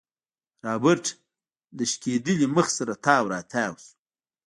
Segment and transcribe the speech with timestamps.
[0.65, 1.05] رابرټ
[1.77, 3.91] له شکېدلي مخ سره تاو راتاو شو.